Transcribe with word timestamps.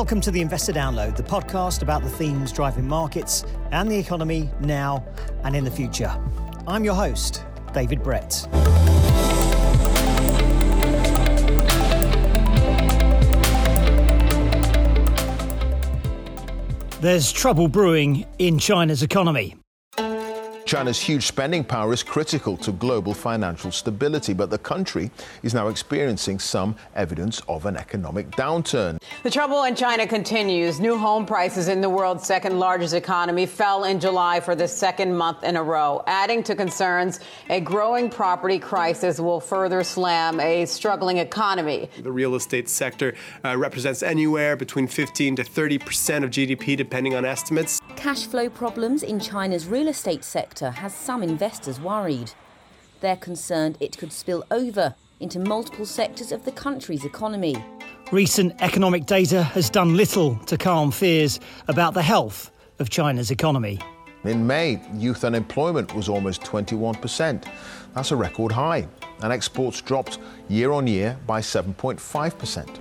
Welcome 0.00 0.22
to 0.22 0.30
the 0.30 0.40
Investor 0.40 0.72
Download, 0.72 1.14
the 1.14 1.22
podcast 1.22 1.82
about 1.82 2.02
the 2.02 2.08
themes 2.08 2.52
driving 2.52 2.88
markets 2.88 3.44
and 3.70 3.92
the 3.92 3.98
economy 3.98 4.48
now 4.58 5.04
and 5.44 5.54
in 5.54 5.62
the 5.62 5.70
future. 5.70 6.10
I'm 6.66 6.84
your 6.84 6.94
host, 6.94 7.44
David 7.74 8.02
Brett. 8.02 8.48
There's 17.02 17.30
trouble 17.30 17.68
brewing 17.68 18.24
in 18.38 18.58
China's 18.58 19.02
economy. 19.02 19.59
China's 20.70 21.00
huge 21.00 21.26
spending 21.26 21.64
power 21.64 21.92
is 21.92 22.04
critical 22.04 22.56
to 22.56 22.70
global 22.70 23.12
financial 23.12 23.72
stability, 23.72 24.32
but 24.32 24.50
the 24.50 24.58
country 24.58 25.10
is 25.42 25.52
now 25.52 25.66
experiencing 25.66 26.38
some 26.38 26.76
evidence 26.94 27.42
of 27.48 27.66
an 27.66 27.76
economic 27.76 28.30
downturn. 28.30 29.02
The 29.24 29.30
trouble 29.32 29.64
in 29.64 29.74
China 29.74 30.06
continues. 30.06 30.78
New 30.78 30.96
home 30.96 31.26
prices 31.26 31.66
in 31.66 31.80
the 31.80 31.88
world's 31.88 32.24
second 32.24 32.60
largest 32.60 32.94
economy 32.94 33.46
fell 33.46 33.82
in 33.82 33.98
July 33.98 34.38
for 34.38 34.54
the 34.54 34.68
second 34.68 35.12
month 35.12 35.42
in 35.42 35.56
a 35.56 35.62
row, 35.62 36.04
adding 36.06 36.40
to 36.44 36.54
concerns 36.54 37.18
a 37.48 37.60
growing 37.60 38.08
property 38.08 38.60
crisis 38.60 39.18
will 39.18 39.40
further 39.40 39.82
slam 39.82 40.38
a 40.38 40.66
struggling 40.66 41.18
economy. 41.18 41.90
The 42.00 42.12
real 42.12 42.36
estate 42.36 42.68
sector 42.68 43.14
uh, 43.44 43.58
represents 43.58 44.04
anywhere 44.04 44.54
between 44.54 44.86
15 44.86 45.34
to 45.34 45.42
30 45.42 45.78
percent 45.78 46.24
of 46.24 46.30
GDP, 46.30 46.76
depending 46.76 47.16
on 47.16 47.24
estimates. 47.24 47.80
Cash 47.96 48.26
flow 48.26 48.48
problems 48.48 49.02
in 49.02 49.18
China's 49.18 49.66
real 49.66 49.88
estate 49.88 50.22
sector 50.22 50.59
sector 50.60 50.78
has 50.78 50.94
some 50.94 51.22
investors 51.22 51.80
worried. 51.80 52.32
They're 53.00 53.16
concerned 53.16 53.78
it 53.80 53.96
could 53.96 54.12
spill 54.12 54.44
over 54.50 54.94
into 55.18 55.38
multiple 55.38 55.86
sectors 55.86 56.32
of 56.32 56.44
the 56.44 56.52
country's 56.52 57.04
economy. 57.04 57.56
Recent 58.12 58.52
economic 58.60 59.06
data 59.06 59.42
has 59.54 59.70
done 59.70 59.96
little 59.96 60.36
to 60.46 60.58
calm 60.58 60.90
fears 60.90 61.40
about 61.68 61.94
the 61.94 62.02
health 62.02 62.50
of 62.78 62.90
China's 62.90 63.30
economy. 63.30 63.78
In 64.24 64.46
May, 64.46 64.82
youth 64.94 65.24
unemployment 65.24 65.94
was 65.94 66.10
almost 66.10 66.42
21%. 66.42 67.44
That's 67.94 68.10
a 68.10 68.16
record 68.16 68.52
high. 68.52 68.86
And 69.22 69.32
exports 69.32 69.80
dropped 69.80 70.18
year 70.48 70.72
on 70.72 70.86
year 70.86 71.16
by 71.26 71.40
7.5% 71.40 72.80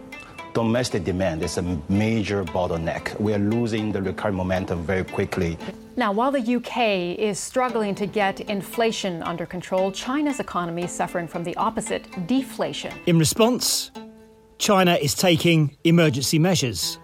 domestic 0.54 1.04
demand 1.04 1.44
is 1.44 1.58
a 1.58 1.62
major 1.90 2.44
bottleneck. 2.44 3.18
We 3.20 3.34
are 3.34 3.40
losing 3.40 3.92
the 3.92 4.02
recovery 4.02 4.34
momentum 4.34 4.84
very 4.84 5.04
quickly. 5.04 5.58
Now, 6.00 6.14
while 6.14 6.32
the 6.32 6.56
UK 6.56 7.20
is 7.20 7.38
struggling 7.38 7.94
to 7.96 8.06
get 8.06 8.40
inflation 8.40 9.22
under 9.22 9.46
control, 9.46 9.92
China's 9.92 10.40
economy 10.40 10.84
is 10.84 10.92
suffering 10.92 11.28
from 11.28 11.44
the 11.44 11.54
opposite 11.58 12.08
deflation. 12.26 12.94
In 13.06 13.20
response, 13.20 13.92
China 14.60 14.94
is 14.94 15.14
taking 15.14 15.76
emergency 15.84 16.40
measures. 16.40 17.00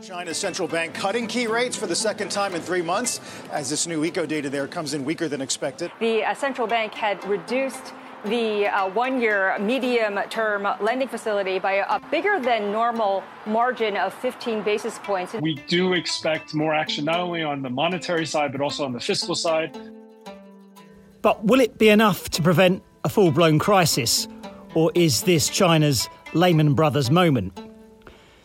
China's 0.00 0.36
central 0.36 0.68
bank 0.68 0.94
cutting 0.94 1.26
key 1.26 1.48
rates 1.48 1.76
for 1.76 1.88
the 1.88 1.96
second 1.96 2.30
time 2.30 2.54
in 2.54 2.62
three 2.62 2.82
months 2.82 3.20
as 3.50 3.68
this 3.68 3.88
new 3.88 4.04
eco 4.04 4.24
data 4.24 4.48
there 4.48 4.68
comes 4.68 4.94
in 4.94 5.04
weaker 5.04 5.26
than 5.26 5.40
expected. 5.40 5.90
The 5.98 6.22
uh, 6.22 6.32
central 6.34 6.68
bank 6.68 6.94
had 6.94 7.24
reduced 7.24 7.92
the 8.24 8.66
uh, 8.66 8.88
one 8.90 9.20
year 9.20 9.56
medium 9.58 10.18
term 10.30 10.66
lending 10.80 11.08
facility 11.08 11.58
by 11.58 11.84
a 11.88 12.00
bigger 12.10 12.40
than 12.40 12.72
normal 12.72 13.22
margin 13.46 13.96
of 13.96 14.12
15 14.14 14.62
basis 14.62 14.98
points. 14.98 15.34
We 15.34 15.54
do 15.54 15.94
expect 15.94 16.54
more 16.54 16.74
action 16.74 17.04
not 17.04 17.20
only 17.20 17.42
on 17.42 17.62
the 17.62 17.70
monetary 17.70 18.26
side, 18.26 18.52
but 18.52 18.60
also 18.60 18.84
on 18.84 18.92
the 18.92 19.00
fiscal 19.00 19.34
side. 19.34 19.78
But 21.22 21.44
will 21.44 21.60
it 21.60 21.78
be 21.78 21.88
enough 21.88 22.28
to 22.30 22.42
prevent 22.42 22.82
a 23.04 23.08
full 23.08 23.30
blown 23.30 23.58
crisis? 23.58 24.28
Or 24.74 24.92
is 24.94 25.22
this 25.22 25.48
China's 25.48 26.08
Lehman 26.32 26.74
Brothers 26.74 27.10
moment? 27.10 27.58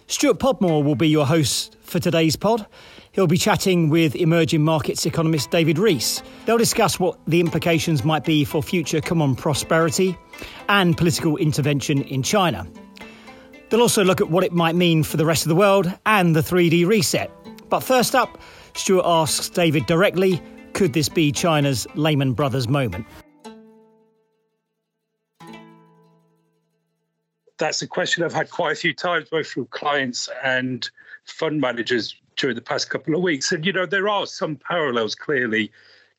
Stuart 0.08 0.40
Podmore 0.40 0.84
will 0.84 0.96
be 0.96 1.08
your 1.08 1.26
host 1.26 1.78
for 1.82 2.00
today's 2.00 2.36
pod. 2.36 2.66
He'll 3.16 3.28
be 3.28 3.38
chatting 3.38 3.88
with 3.88 4.14
emerging 4.18 4.62
markets 4.62 5.06
economist 5.06 5.50
David 5.50 5.80
Rees. 5.80 6.22
They'll 6.46 6.58
discuss 6.58 7.00
what 7.00 7.18
the 7.26 7.40
implications 7.40 8.04
might 8.04 8.26
be 8.26 8.44
for 8.44 8.62
future 8.62 9.00
common 9.00 9.38
prosperity 9.38 10.18
and 10.68 10.98
political 10.98 11.38
intervention 11.38 12.02
in 12.02 12.24
China. 12.24 12.68
They'll 13.70 13.80
also 13.80 14.04
look 14.04 14.20
at 14.20 14.30
what 14.30 14.44
it 14.44 14.52
might 14.52 14.76
mean 14.76 15.02
for 15.04 15.16
the 15.16 15.26
rest 15.26 15.46
of 15.46 15.50
the 15.50 15.56
world 15.56 15.90
and 16.06 16.36
the 16.36 16.42
3D 16.42 16.86
reset. 16.86 17.32
But 17.70 17.80
first 17.80 18.16
up, 18.16 18.38
Stuart 18.74 19.06
asks 19.06 19.48
David 19.48 19.86
directly 19.86 20.42
could 20.74 20.92
this 20.92 21.08
be 21.08 21.32
China's 21.32 21.88
Lehman 21.96 22.34
Brothers 22.34 22.68
moment? 22.68 23.06
That's 27.58 27.82
a 27.82 27.88
question 27.88 28.26
I've 28.26 28.34
had 28.34 28.50
quite 28.50 28.74
a 28.74 28.76
few 28.76 28.94
times, 28.94 29.30
both 29.30 29.48
from 29.48 29.68
clients 29.68 30.28
and 30.44 30.90
fund 31.24 31.62
managers 31.62 32.14
during 32.38 32.56
the 32.56 32.62
past 32.62 32.90
couple 32.90 33.16
of 33.16 33.22
weeks. 33.22 33.52
And, 33.52 33.66
you 33.66 33.74
know, 33.74 33.86
there 33.86 34.10
are 34.10 34.26
some 34.26 34.56
parallels 34.56 35.16
clearly, 35.16 35.72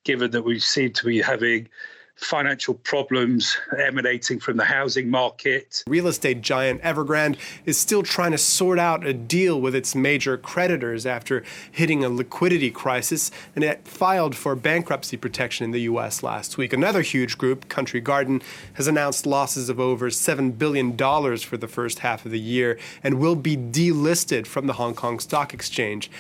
given 0.05 0.31
that 0.33 0.43
we 0.43 0.59
seem 0.59 0.93
to 0.93 1.07
be 1.07 1.21
having 1.21 1.69
financial 2.17 2.75
problems 2.75 3.57
emanating 3.79 4.41
from 4.41 4.57
the 4.57 4.65
housing 4.65 5.09
market. 5.09 5.85
Real 5.87 6.07
estate 6.07 6.41
giant 6.41 6.83
Evergrande 6.83 7.37
is 7.65 7.79
still 7.79 8.03
trying 8.03 8.33
to 8.33 8.39
sort 8.39 8.79
out 8.79 9.07
a 9.07 9.13
deal 9.13 9.61
with 9.61 9.75
its 9.75 9.95
major 9.95 10.37
creditors 10.37 11.07
after 11.07 11.45
hitting 11.71 12.05
a 12.05 12.09
liquidity 12.09 12.71
crisis, 12.71 13.31
and 13.55 13.63
it 13.63 13.87
filed 13.87 14.35
for 14.35 14.57
bankruptcy 14.57 15.17
protection 15.17 15.65
in 15.65 15.71
the 15.71 15.83
US 15.83 16.23
last 16.23 16.57
week. 16.57 16.73
Another 16.73 17.03
huge 17.03 17.37
group, 17.39 17.69
Country 17.69 18.01
Garden, 18.01 18.43
has 18.75 18.87
announced 18.87 19.27
losses 19.27 19.69
of 19.69 19.79
over 19.79 20.09
$7 20.09 20.57
billion 20.57 20.97
for 20.97 21.57
the 21.57 21.69
first 21.69 22.01
half 22.01 22.25
of 22.25 22.33
the 22.33 22.41
year 22.41 22.79
and 23.03 23.19
will 23.19 23.37
be 23.37 23.57
delisted 23.57 24.47
from 24.47 24.67
the 24.67 24.75
Hong 24.75 24.95
Kong 24.95 25.19
Stock 25.19 25.53
Exchange 25.53 26.11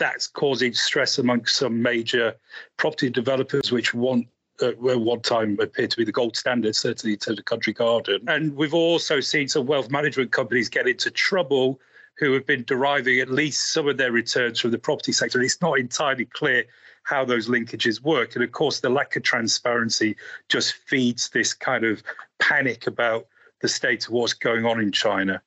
that's 0.00 0.26
causing 0.26 0.72
stress 0.72 1.18
amongst 1.18 1.56
some 1.56 1.80
major 1.80 2.34
property 2.78 3.10
developers 3.10 3.70
which 3.70 3.92
want 3.92 4.26
uh, 4.62 4.72
one 4.98 5.20
time 5.20 5.58
appeared 5.60 5.90
to 5.90 5.96
be 5.96 6.04
the 6.04 6.12
gold 6.12 6.36
standard, 6.36 6.76
certainly 6.76 7.16
to 7.18 7.34
the 7.34 7.42
country 7.42 7.72
garden. 7.72 8.20
And 8.28 8.54
we've 8.54 8.74
also 8.74 9.20
seen 9.20 9.48
some 9.48 9.66
wealth 9.66 9.90
management 9.90 10.32
companies 10.32 10.68
get 10.68 10.88
into 10.88 11.10
trouble 11.10 11.80
who 12.18 12.32
have 12.32 12.46
been 12.46 12.64
deriving 12.64 13.18
at 13.20 13.30
least 13.30 13.72
some 13.72 13.88
of 13.88 13.96
their 13.96 14.12
returns 14.12 14.60
from 14.60 14.70
the 14.70 14.78
property 14.78 15.12
sector. 15.12 15.38
And 15.38 15.44
it's 15.44 15.60
not 15.62 15.78
entirely 15.78 16.26
clear 16.26 16.64
how 17.04 17.24
those 17.24 17.48
linkages 17.48 18.02
work. 18.02 18.34
And 18.34 18.44
of 18.44 18.52
course, 18.52 18.80
the 18.80 18.90
lack 18.90 19.16
of 19.16 19.22
transparency 19.22 20.16
just 20.48 20.74
feeds 20.74 21.30
this 21.30 21.54
kind 21.54 21.84
of 21.84 22.02
panic 22.38 22.86
about 22.86 23.26
the 23.62 23.68
state 23.68 24.06
of 24.06 24.12
what's 24.12 24.34
going 24.34 24.66
on 24.66 24.80
in 24.80 24.92
China. 24.92 25.42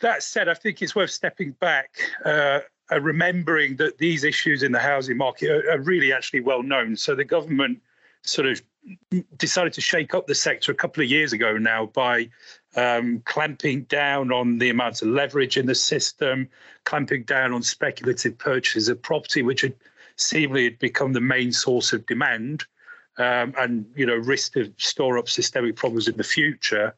That 0.00 0.22
said, 0.22 0.48
I 0.48 0.54
think 0.54 0.82
it's 0.82 0.94
worth 0.94 1.10
stepping 1.10 1.52
back. 1.52 1.98
Uh, 2.24 2.60
remembering 3.00 3.76
that 3.76 3.98
these 3.98 4.24
issues 4.24 4.62
in 4.62 4.72
the 4.72 4.78
housing 4.78 5.16
market 5.16 5.50
are, 5.50 5.72
are, 5.72 5.80
really 5.80 6.12
actually 6.12 6.40
well 6.40 6.62
known. 6.62 6.96
So 6.96 7.14
the 7.14 7.24
government 7.24 7.80
sort 8.22 8.48
of 8.48 8.62
decided 9.36 9.72
to 9.74 9.80
shake 9.80 10.14
up 10.14 10.26
the 10.26 10.34
sector 10.34 10.72
a 10.72 10.74
couple 10.74 11.02
of 11.02 11.10
years 11.10 11.32
ago 11.32 11.58
now 11.58 11.86
by 11.86 12.28
um, 12.76 13.20
clamping 13.24 13.82
down 13.84 14.32
on 14.32 14.58
the 14.58 14.70
amount 14.70 15.02
of 15.02 15.08
leverage 15.08 15.56
in 15.56 15.66
the 15.66 15.74
system, 15.74 16.48
clamping 16.84 17.24
down 17.24 17.52
on 17.52 17.62
speculative 17.62 18.38
purchases 18.38 18.88
of 18.88 19.00
property, 19.00 19.42
which 19.42 19.62
had 19.62 19.74
seemingly 20.16 20.64
had 20.64 20.78
become 20.78 21.12
the 21.12 21.20
main 21.20 21.52
source 21.52 21.92
of 21.92 22.06
demand, 22.06 22.64
um, 23.18 23.54
and 23.58 23.86
you 23.96 24.06
know 24.06 24.16
risk 24.16 24.52
to 24.52 24.72
store 24.76 25.18
up 25.18 25.28
systemic 25.28 25.76
problems 25.76 26.08
in 26.08 26.16
the 26.16 26.24
future. 26.24 26.94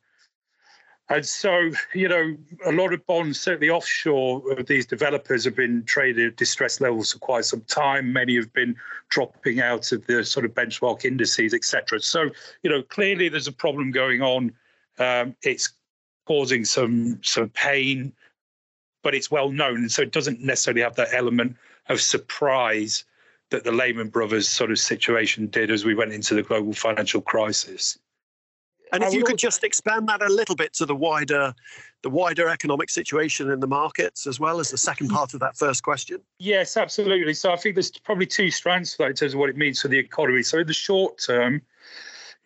And 1.10 1.26
so, 1.26 1.72
you 1.92 2.08
know, 2.08 2.36
a 2.64 2.70
lot 2.70 2.92
of 2.92 3.04
bonds, 3.04 3.40
certainly 3.40 3.68
offshore, 3.68 4.42
of 4.52 4.66
these 4.66 4.86
developers 4.86 5.44
have 5.44 5.56
been 5.56 5.82
traded 5.84 6.28
at 6.28 6.36
distress 6.36 6.80
levels 6.80 7.12
for 7.12 7.18
quite 7.18 7.44
some 7.44 7.62
time. 7.62 8.12
Many 8.12 8.36
have 8.36 8.52
been 8.52 8.76
dropping 9.08 9.60
out 9.60 9.90
of 9.90 10.06
the 10.06 10.24
sort 10.24 10.46
of 10.46 10.54
benchmark 10.54 11.04
indices, 11.04 11.52
etc. 11.52 12.00
So, 12.00 12.30
you 12.62 12.70
know, 12.70 12.82
clearly 12.82 13.28
there's 13.28 13.48
a 13.48 13.52
problem 13.52 13.90
going 13.90 14.22
on. 14.22 14.52
Um, 15.00 15.34
it's 15.42 15.72
causing 16.26 16.64
some 16.64 17.18
some 17.24 17.48
pain, 17.48 18.12
but 19.02 19.12
it's 19.12 19.32
well 19.32 19.50
known, 19.50 19.78
and 19.78 19.90
so 19.90 20.02
it 20.02 20.12
doesn't 20.12 20.40
necessarily 20.40 20.82
have 20.82 20.94
that 20.94 21.12
element 21.12 21.56
of 21.88 22.00
surprise 22.00 23.04
that 23.50 23.64
the 23.64 23.72
Lehman 23.72 24.10
Brothers 24.10 24.48
sort 24.48 24.70
of 24.70 24.78
situation 24.78 25.48
did 25.48 25.72
as 25.72 25.84
we 25.84 25.94
went 25.94 26.12
into 26.12 26.34
the 26.34 26.44
global 26.44 26.72
financial 26.72 27.20
crisis. 27.20 27.98
And 28.92 29.02
if 29.02 29.12
you 29.12 29.24
could 29.24 29.38
just 29.38 29.64
expand 29.64 30.08
that 30.08 30.22
a 30.22 30.28
little 30.28 30.56
bit 30.56 30.72
to 30.74 30.86
the 30.86 30.94
wider, 30.94 31.54
the 32.02 32.10
wider 32.10 32.48
economic 32.48 32.90
situation 32.90 33.50
in 33.50 33.60
the 33.60 33.66
markets, 33.66 34.26
as 34.26 34.40
well 34.40 34.60
as 34.60 34.70
the 34.70 34.78
second 34.78 35.08
part 35.08 35.34
of 35.34 35.40
that 35.40 35.56
first 35.56 35.82
question. 35.82 36.20
Yes, 36.38 36.76
absolutely. 36.76 37.34
So 37.34 37.52
I 37.52 37.56
think 37.56 37.76
there's 37.76 37.90
probably 37.90 38.26
two 38.26 38.50
strands 38.50 38.92
to 38.92 38.98
that 38.98 39.10
in 39.10 39.14
terms 39.14 39.34
of 39.34 39.40
what 39.40 39.50
it 39.50 39.56
means 39.56 39.80
for 39.80 39.88
the 39.88 39.98
economy. 39.98 40.42
So 40.42 40.58
in 40.58 40.66
the 40.66 40.72
short 40.72 41.22
term, 41.24 41.62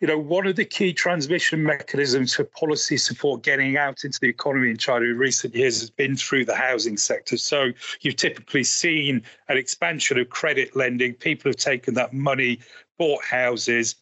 you 0.01 0.07
know, 0.07 0.17
one 0.17 0.45
of 0.45 0.57
the 0.57 0.65
key 0.65 0.91
transmission 0.91 1.63
mechanisms 1.63 2.35
for 2.35 2.43
policy 2.43 2.97
support 2.97 3.43
getting 3.43 3.77
out 3.77 4.03
into 4.03 4.19
the 4.19 4.27
economy 4.27 4.69
in 4.69 4.77
China 4.77 5.05
in 5.05 5.17
recent 5.17 5.55
years 5.55 5.79
has 5.79 5.89
been 5.89 6.17
through 6.17 6.45
the 6.45 6.55
housing 6.55 6.97
sector. 6.97 7.37
So 7.37 7.71
you've 8.01 8.17
typically 8.17 8.63
seen 8.63 9.23
an 9.47 9.57
expansion 9.57 10.19
of 10.19 10.29
credit 10.29 10.75
lending. 10.75 11.13
People 11.13 11.49
have 11.49 11.55
taken 11.55 11.93
that 11.93 12.13
money, 12.13 12.59
bought 12.97 13.23
houses, 13.23 13.95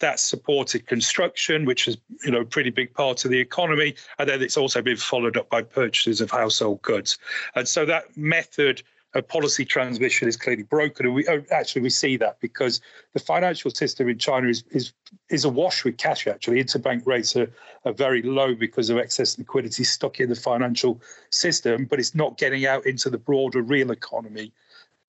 that 0.00 0.18
supported 0.18 0.86
construction, 0.86 1.64
which 1.64 1.86
is 1.86 1.96
you 2.24 2.30
know 2.30 2.40
a 2.40 2.44
pretty 2.44 2.70
big 2.70 2.92
part 2.92 3.24
of 3.24 3.30
the 3.30 3.38
economy, 3.38 3.94
and 4.18 4.28
then 4.28 4.42
it's 4.42 4.56
also 4.56 4.82
been 4.82 4.96
followed 4.96 5.36
up 5.36 5.48
by 5.48 5.62
purchases 5.62 6.20
of 6.20 6.30
household 6.30 6.82
goods, 6.82 7.18
and 7.54 7.68
so 7.68 7.84
that 7.84 8.16
method 8.16 8.82
of 9.14 9.26
policy 9.26 9.64
transmission 9.64 10.28
is 10.28 10.36
clearly 10.36 10.62
broken, 10.62 11.06
and 11.06 11.14
we 11.14 11.26
oh, 11.28 11.42
actually 11.50 11.82
we 11.82 11.90
see 11.90 12.16
that 12.16 12.38
because 12.40 12.80
the 13.12 13.18
financial 13.18 13.70
system 13.70 14.08
in 14.08 14.18
China 14.18 14.48
is 14.48 14.64
is 14.70 14.92
is 15.28 15.44
awash 15.44 15.84
with 15.84 15.96
cash. 15.96 16.26
Actually, 16.26 16.62
interbank 16.62 17.06
rates 17.06 17.36
are, 17.36 17.50
are 17.84 17.92
very 17.92 18.22
low 18.22 18.54
because 18.54 18.90
of 18.90 18.98
excess 18.98 19.38
liquidity 19.38 19.84
stuck 19.84 20.20
in 20.20 20.28
the 20.28 20.36
financial 20.36 21.00
system, 21.30 21.86
but 21.86 21.98
it's 21.98 22.14
not 22.14 22.38
getting 22.38 22.66
out 22.66 22.86
into 22.86 23.10
the 23.10 23.18
broader 23.18 23.62
real 23.62 23.90
economy. 23.90 24.52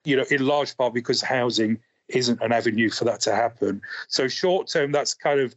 You 0.03 0.17
know, 0.17 0.25
in 0.31 0.45
large 0.45 0.75
part 0.77 0.95
because 0.95 1.21
housing 1.21 1.79
isn't 2.15 2.41
an 2.41 2.51
avenue 2.51 2.89
for 2.89 3.05
that 3.05 3.19
to 3.21 3.35
happen. 3.35 3.81
So 4.07 4.27
short 4.27 4.67
term, 4.67 4.91
that's 4.91 5.13
kind 5.13 5.39
of 5.39 5.55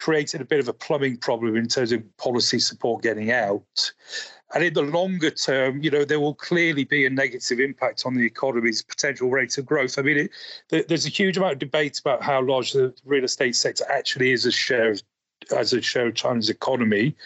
created 0.00 0.40
a 0.40 0.44
bit 0.44 0.58
of 0.58 0.68
a 0.68 0.72
plumbing 0.72 1.16
problem 1.16 1.56
in 1.56 1.68
terms 1.68 1.92
of 1.92 2.02
policy 2.16 2.58
support 2.58 3.02
getting 3.02 3.30
out. 3.30 3.92
And 4.54 4.64
in 4.64 4.74
the 4.74 4.82
longer 4.82 5.30
term, 5.30 5.82
you 5.82 5.90
know, 5.90 6.04
there 6.04 6.20
will 6.20 6.34
clearly 6.34 6.84
be 6.84 7.06
a 7.06 7.10
negative 7.10 7.60
impact 7.60 8.02
on 8.04 8.14
the 8.14 8.26
economy's 8.26 8.82
potential 8.82 9.30
rate 9.30 9.56
of 9.56 9.64
growth. 9.64 9.98
I 9.98 10.02
mean, 10.02 10.28
it, 10.70 10.88
there's 10.88 11.06
a 11.06 11.10
huge 11.10 11.36
amount 11.36 11.54
of 11.54 11.58
debate 11.60 12.00
about 12.00 12.22
how 12.22 12.42
large 12.42 12.72
the 12.72 12.92
real 13.04 13.24
estate 13.24 13.56
sector 13.56 13.84
actually 13.88 14.32
is 14.32 14.44
as 14.44 14.54
share 14.54 14.90
of 14.90 15.02
as 15.56 15.72
a 15.72 15.80
share 15.80 16.06
of 16.06 16.14
China's 16.14 16.50
economy. 16.50 17.16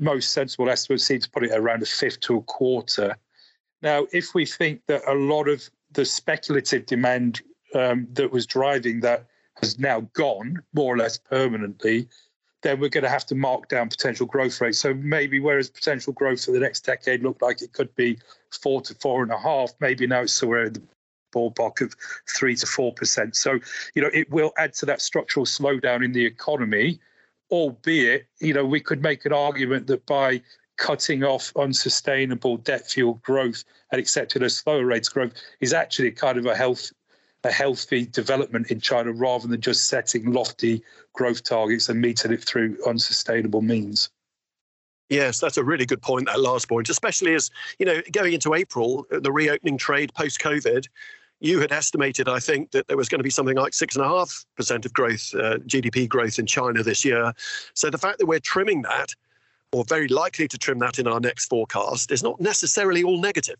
Most 0.00 0.32
sensible 0.32 0.70
estimates 0.70 1.04
seem 1.04 1.20
to 1.20 1.30
put 1.30 1.44
it 1.44 1.52
around 1.52 1.82
a 1.82 1.86
fifth 1.86 2.20
to 2.20 2.38
a 2.38 2.42
quarter. 2.42 3.16
Now, 3.82 4.06
if 4.12 4.34
we 4.34 4.46
think 4.46 4.80
that 4.86 5.02
a 5.06 5.14
lot 5.14 5.48
of 5.48 5.68
the 5.92 6.04
speculative 6.04 6.86
demand 6.86 7.42
um, 7.76 8.08
that 8.12 8.32
was 8.32 8.46
driving 8.46 9.00
that 9.00 9.26
has 9.60 9.78
now 9.78 10.00
gone 10.14 10.62
more 10.74 10.94
or 10.94 10.98
less 10.98 11.18
permanently, 11.18 12.08
then 12.62 12.80
we're 12.80 12.88
going 12.88 13.04
to 13.04 13.10
have 13.10 13.26
to 13.26 13.34
mark 13.34 13.68
down 13.68 13.88
potential 13.88 14.26
growth 14.26 14.60
rates. 14.60 14.78
So 14.78 14.94
maybe 14.94 15.40
whereas 15.40 15.70
potential 15.70 16.12
growth 16.12 16.44
for 16.44 16.52
the 16.52 16.60
next 16.60 16.84
decade 16.84 17.22
looked 17.22 17.42
like 17.42 17.62
it 17.62 17.72
could 17.72 17.94
be 17.94 18.18
four 18.50 18.80
to 18.82 18.94
four 18.94 19.22
and 19.22 19.30
a 19.30 19.38
half, 19.38 19.72
maybe 19.80 20.06
now 20.06 20.22
it's 20.22 20.32
somewhere 20.32 20.64
in 20.64 20.72
the 20.74 20.82
ballpark 21.34 21.80
of 21.82 21.94
three 22.28 22.56
to 22.56 22.66
four 22.66 22.92
percent. 22.92 23.36
So 23.36 23.58
you 23.94 24.02
know 24.02 24.10
it 24.12 24.30
will 24.30 24.52
add 24.58 24.72
to 24.74 24.86
that 24.86 25.02
structural 25.02 25.46
slowdown 25.46 26.04
in 26.04 26.12
the 26.12 26.24
economy, 26.24 26.98
albeit 27.50 28.26
you 28.40 28.54
know 28.54 28.64
we 28.64 28.80
could 28.80 29.02
make 29.02 29.24
an 29.26 29.32
argument 29.32 29.86
that 29.88 30.06
by 30.06 30.42
cutting 30.76 31.24
off 31.24 31.52
unsustainable 31.56 32.58
debt 32.58 32.86
fueled 32.90 33.22
growth 33.22 33.64
and 33.92 33.98
accepting 33.98 34.42
a 34.42 34.50
slower 34.50 34.84
rate 34.84 35.06
of 35.06 35.12
growth 35.12 35.32
is 35.60 35.72
actually 35.72 36.10
kind 36.10 36.38
of 36.38 36.46
a 36.46 36.54
health 36.54 36.92
a 37.46 37.52
healthy 37.52 38.06
development 38.06 38.70
in 38.70 38.80
China 38.80 39.12
rather 39.12 39.46
than 39.46 39.60
just 39.60 39.88
setting 39.88 40.32
lofty 40.32 40.82
growth 41.14 41.44
targets 41.44 41.88
and 41.88 42.00
meeting 42.00 42.32
it 42.32 42.44
through 42.44 42.76
unsustainable 42.86 43.62
means. 43.62 44.10
Yes, 45.08 45.38
that's 45.38 45.56
a 45.56 45.64
really 45.64 45.86
good 45.86 46.02
point, 46.02 46.26
that 46.26 46.40
last 46.40 46.68
point, 46.68 46.88
especially 46.88 47.34
as, 47.34 47.50
you 47.78 47.86
know, 47.86 48.00
going 48.10 48.32
into 48.32 48.54
April, 48.54 49.06
the 49.10 49.30
reopening 49.30 49.78
trade 49.78 50.12
post 50.14 50.40
COVID, 50.40 50.86
you 51.40 51.60
had 51.60 51.70
estimated, 51.70 52.28
I 52.28 52.40
think, 52.40 52.72
that 52.72 52.88
there 52.88 52.96
was 52.96 53.08
going 53.08 53.20
to 53.20 53.24
be 53.24 53.30
something 53.30 53.56
like 53.56 53.72
6.5% 53.72 54.84
of 54.84 54.92
growth, 54.92 55.32
uh, 55.34 55.58
GDP 55.58 56.08
growth 56.08 56.38
in 56.38 56.46
China 56.46 56.82
this 56.82 57.04
year. 57.04 57.32
So 57.74 57.88
the 57.88 57.98
fact 57.98 58.18
that 58.18 58.26
we're 58.26 58.40
trimming 58.40 58.82
that, 58.82 59.14
or 59.70 59.84
very 59.84 60.08
likely 60.08 60.48
to 60.48 60.58
trim 60.58 60.78
that 60.80 60.98
in 60.98 61.06
our 61.06 61.20
next 61.20 61.46
forecast, 61.46 62.10
is 62.10 62.22
not 62.22 62.40
necessarily 62.40 63.04
all 63.04 63.20
negative. 63.20 63.56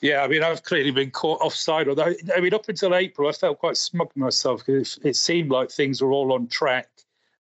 Yeah, 0.00 0.22
I 0.22 0.28
mean, 0.28 0.42
I've 0.42 0.64
clearly 0.64 0.90
been 0.90 1.10
caught 1.10 1.40
offside. 1.40 1.88
Although, 1.88 2.14
I 2.36 2.40
mean, 2.40 2.52
up 2.52 2.68
until 2.68 2.94
April, 2.94 3.28
I 3.28 3.32
felt 3.32 3.58
quite 3.58 3.76
smug 3.76 4.10
myself 4.16 4.64
because 4.66 4.98
it 5.02 5.16
seemed 5.16 5.50
like 5.50 5.70
things 5.70 6.02
were 6.02 6.12
all 6.12 6.32
on 6.32 6.48
track 6.48 6.88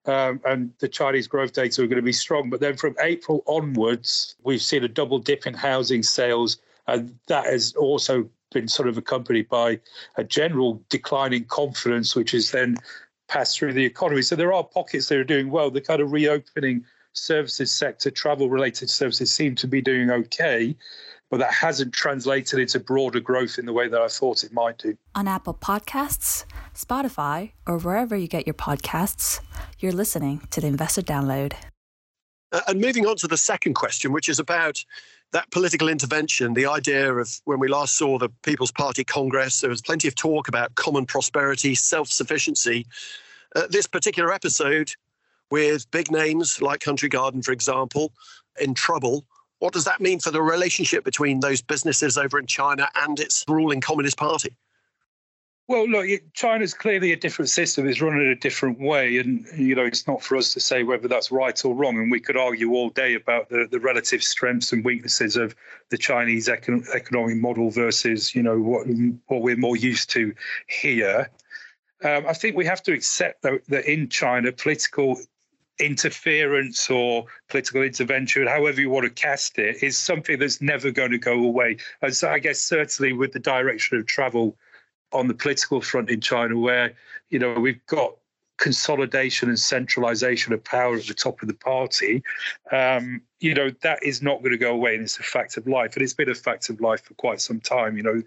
um, 0.05 0.41
and 0.45 0.71
the 0.79 0.87
Chinese 0.87 1.27
growth 1.27 1.53
data 1.53 1.81
were 1.81 1.87
going 1.87 1.97
to 1.97 2.01
be 2.01 2.13
strong. 2.13 2.49
But 2.49 2.59
then 2.59 2.75
from 2.75 2.95
April 2.99 3.43
onwards, 3.45 4.35
we've 4.43 4.61
seen 4.61 4.83
a 4.83 4.87
double 4.87 5.19
dip 5.19 5.45
in 5.45 5.53
housing 5.53 6.03
sales, 6.03 6.57
and 6.87 7.17
that 7.27 7.45
has 7.45 7.73
also 7.75 8.29
been 8.51 8.67
sort 8.67 8.89
of 8.89 8.97
accompanied 8.97 9.47
by 9.47 9.79
a 10.17 10.23
general 10.23 10.81
decline 10.89 11.33
in 11.33 11.45
confidence, 11.45 12.15
which 12.15 12.33
is 12.33 12.51
then 12.51 12.75
passed 13.27 13.57
through 13.57 13.73
the 13.73 13.85
economy. 13.85 14.21
So 14.21 14.35
there 14.35 14.53
are 14.53 14.63
pockets 14.63 15.07
that 15.07 15.17
are 15.17 15.23
doing 15.23 15.51
well. 15.51 15.71
The 15.71 15.81
kind 15.81 16.01
of 16.01 16.11
reopening 16.11 16.83
services 17.13 17.71
sector, 17.71 18.11
travel 18.11 18.49
related 18.49 18.89
services 18.89 19.31
seem 19.31 19.55
to 19.55 19.67
be 19.67 19.81
doing 19.81 20.09
okay 20.09 20.75
but 21.31 21.39
that 21.39 21.53
hasn't 21.53 21.93
translated 21.93 22.59
into 22.59 22.77
broader 22.77 23.21
growth 23.21 23.57
in 23.57 23.65
the 23.65 23.71
way 23.71 23.87
that 23.87 24.01
I 24.01 24.09
thought 24.09 24.43
it 24.43 24.51
might 24.51 24.77
do. 24.77 24.97
On 25.15 25.29
Apple 25.29 25.53
Podcasts, 25.53 26.43
Spotify, 26.75 27.51
or 27.65 27.79
wherever 27.79 28.17
you 28.17 28.27
get 28.27 28.45
your 28.45 28.53
podcasts, 28.53 29.39
you're 29.79 29.93
listening 29.93 30.41
to 30.51 30.59
the 30.59 30.67
Investor 30.67 31.01
Download. 31.01 31.53
Uh, 32.51 32.59
and 32.67 32.81
moving 32.81 33.07
on 33.07 33.15
to 33.15 33.29
the 33.29 33.37
second 33.37 33.75
question, 33.75 34.11
which 34.11 34.27
is 34.27 34.39
about 34.39 34.83
that 35.31 35.49
political 35.51 35.87
intervention, 35.87 36.53
the 36.53 36.65
idea 36.65 37.13
of 37.13 37.39
when 37.45 37.61
we 37.61 37.69
last 37.69 37.95
saw 37.95 38.17
the 38.17 38.27
People's 38.43 38.73
Party 38.73 39.05
Congress, 39.05 39.61
there 39.61 39.69
was 39.69 39.81
plenty 39.81 40.09
of 40.09 40.15
talk 40.15 40.49
about 40.49 40.75
common 40.75 41.05
prosperity, 41.05 41.75
self 41.75 42.09
sufficiency. 42.09 42.85
Uh, 43.55 43.67
this 43.69 43.87
particular 43.87 44.33
episode, 44.33 44.91
with 45.49 45.89
big 45.91 46.11
names 46.11 46.61
like 46.61 46.81
Country 46.81 47.07
Garden, 47.07 47.41
for 47.41 47.53
example, 47.53 48.11
in 48.59 48.73
trouble, 48.73 49.25
what 49.61 49.73
does 49.73 49.85
that 49.85 50.01
mean 50.01 50.19
for 50.19 50.31
the 50.31 50.41
relationship 50.41 51.03
between 51.03 51.39
those 51.39 51.61
businesses 51.61 52.17
over 52.17 52.39
in 52.39 52.47
China 52.47 52.89
and 52.95 53.19
its 53.19 53.45
ruling 53.47 53.79
Communist 53.79 54.17
Party? 54.17 54.49
Well, 55.67 55.87
look, 55.87 56.07
China's 56.33 56.73
clearly 56.73 57.11
a 57.11 57.15
different 57.15 57.49
system. 57.49 57.87
It's 57.87 58.01
run 58.01 58.19
in 58.19 58.27
a 58.27 58.35
different 58.35 58.79
way. 58.79 59.19
And, 59.19 59.45
you 59.55 59.75
know, 59.75 59.85
it's 59.85 60.07
not 60.07 60.23
for 60.23 60.35
us 60.35 60.51
to 60.53 60.59
say 60.59 60.81
whether 60.81 61.07
that's 61.07 61.31
right 61.31 61.63
or 61.63 61.75
wrong. 61.75 61.97
And 61.97 62.09
we 62.09 62.19
could 62.19 62.35
argue 62.35 62.73
all 62.73 62.89
day 62.89 63.13
about 63.13 63.49
the, 63.49 63.67
the 63.69 63.79
relative 63.79 64.23
strengths 64.23 64.73
and 64.73 64.83
weaknesses 64.83 65.37
of 65.37 65.55
the 65.89 65.97
Chinese 65.97 66.47
econ- 66.47 66.89
economic 66.95 67.37
model 67.37 67.69
versus, 67.69 68.33
you 68.33 68.41
know, 68.41 68.59
what, 68.59 68.87
what 69.27 69.43
we're 69.43 69.55
more 69.55 69.77
used 69.77 70.09
to 70.09 70.33
here. 70.67 71.29
Um, 72.03 72.25
I 72.27 72.33
think 72.33 72.57
we 72.57 72.65
have 72.65 72.81
to 72.83 72.93
accept 72.93 73.43
that, 73.43 73.63
that 73.67 73.85
in 73.85 74.09
China, 74.09 74.51
political 74.51 75.19
interference 75.81 76.89
or 76.89 77.25
political 77.49 77.81
intervention, 77.81 78.47
however 78.47 78.79
you 78.79 78.89
want 78.89 79.03
to 79.03 79.09
cast 79.09 79.57
it, 79.59 79.81
is 79.81 79.97
something 79.97 80.39
that's 80.39 80.61
never 80.61 80.91
going 80.91 81.11
to 81.11 81.17
go 81.17 81.33
away. 81.43 81.77
And 82.01 82.15
so 82.15 82.29
I 82.29 82.39
guess 82.39 82.61
certainly 82.61 83.13
with 83.13 83.33
the 83.33 83.39
direction 83.39 83.97
of 83.97 84.05
travel 84.05 84.55
on 85.11 85.27
the 85.27 85.33
political 85.33 85.81
front 85.81 86.09
in 86.09 86.21
China, 86.21 86.57
where 86.57 86.93
you 87.29 87.39
know 87.39 87.53
we've 87.53 87.85
got 87.87 88.15
consolidation 88.61 89.49
and 89.49 89.59
centralization 89.59 90.53
of 90.53 90.63
power 90.63 90.95
at 90.95 91.07
the 91.07 91.15
top 91.15 91.41
of 91.41 91.47
the 91.47 91.53
party, 91.53 92.23
um, 92.71 93.19
you 93.39 93.55
know, 93.55 93.71
that 93.81 93.97
is 94.03 94.21
not 94.21 94.37
going 94.39 94.51
to 94.51 94.57
go 94.57 94.71
away. 94.71 94.93
And 94.93 95.03
it's 95.03 95.17
a 95.17 95.23
fact 95.23 95.57
of 95.57 95.65
life. 95.65 95.95
And 95.95 96.03
it's 96.03 96.13
been 96.13 96.29
a 96.29 96.35
fact 96.35 96.69
of 96.69 96.79
life 96.79 97.03
for 97.03 97.15
quite 97.15 97.41
some 97.41 97.59
time. 97.59 97.97
You 97.97 98.03
know, 98.03 98.21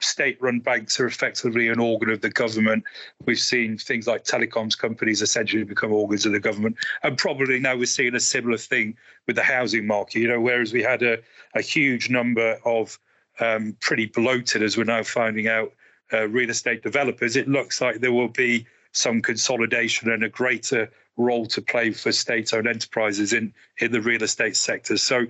state 0.00 0.40
run 0.40 0.60
banks 0.60 1.00
are 1.00 1.06
effectively 1.06 1.66
an 1.66 1.80
organ 1.80 2.10
of 2.10 2.20
the 2.20 2.30
government. 2.30 2.84
We've 3.26 3.40
seen 3.40 3.76
things 3.76 4.06
like 4.06 4.22
telecoms 4.22 4.78
companies 4.78 5.20
essentially 5.20 5.64
become 5.64 5.92
organs 5.92 6.24
of 6.24 6.32
the 6.32 6.38
government. 6.38 6.76
And 7.02 7.18
probably 7.18 7.58
now 7.58 7.74
we're 7.74 7.86
seeing 7.86 8.14
a 8.14 8.20
similar 8.20 8.56
thing 8.56 8.96
with 9.26 9.34
the 9.34 9.42
housing 9.42 9.84
market, 9.84 10.20
you 10.20 10.28
know, 10.28 10.40
whereas 10.40 10.72
we 10.72 10.82
had 10.82 11.02
a, 11.02 11.18
a 11.56 11.60
huge 11.60 12.08
number 12.08 12.56
of 12.64 13.00
um, 13.40 13.76
pretty 13.80 14.06
bloated, 14.06 14.62
as 14.62 14.76
we're 14.76 14.84
now 14.84 15.02
finding 15.02 15.48
out, 15.48 15.72
uh, 16.12 16.28
real 16.28 16.50
estate 16.50 16.82
developers, 16.82 17.36
it 17.36 17.48
looks 17.48 17.80
like 17.80 18.00
there 18.00 18.12
will 18.12 18.28
be 18.28 18.66
some 18.92 19.22
consolidation 19.22 20.10
and 20.10 20.24
a 20.24 20.28
greater 20.28 20.90
role 21.16 21.46
to 21.46 21.60
play 21.60 21.90
for 21.90 22.12
state-owned 22.12 22.66
enterprises 22.66 23.32
in 23.32 23.52
in 23.78 23.92
the 23.92 24.00
real 24.00 24.22
estate 24.22 24.56
sector. 24.56 24.96
So 24.96 25.26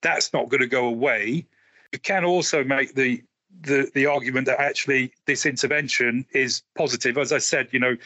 that's 0.00 0.32
not 0.32 0.48
going 0.48 0.60
to 0.60 0.66
go 0.66 0.86
away. 0.86 1.46
You 1.92 1.98
can 1.98 2.24
also 2.24 2.64
make 2.64 2.94
the 2.94 3.22
the 3.62 3.90
the 3.94 4.06
argument 4.06 4.46
that 4.46 4.60
actually 4.60 5.12
this 5.26 5.46
intervention 5.46 6.24
is 6.32 6.62
positive. 6.76 7.18
As 7.18 7.32
I 7.32 7.38
said, 7.38 7.68
you 7.72 7.80
know, 7.80 7.96